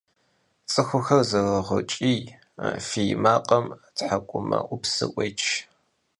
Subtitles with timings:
[0.71, 2.21] Цӏыхухэр зэрогъэкӏий,
[2.87, 3.65] фий макъым
[3.95, 5.39] тхьэкӏумэӏупсыр ӏуеч.